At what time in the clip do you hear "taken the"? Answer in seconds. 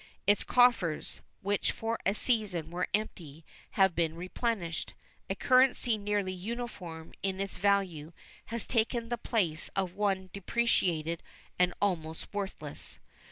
8.65-9.17